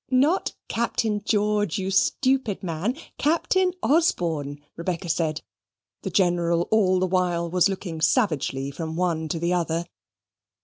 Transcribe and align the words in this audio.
"Not 0.09 0.55
Captain 0.67 1.21
George, 1.23 1.77
you 1.77 1.91
stupid 1.91 2.63
man; 2.63 2.95
Captain 3.19 3.71
Osborne," 3.83 4.57
Rebecca 4.75 5.07
said. 5.09 5.43
The 6.01 6.09
General 6.09 6.63
all 6.71 6.99
the 6.99 7.05
while 7.05 7.47
was 7.51 7.69
looking 7.69 8.01
savagely 8.01 8.71
from 8.71 8.95
one 8.95 9.27
to 9.27 9.37
the 9.37 9.53
other. 9.53 9.85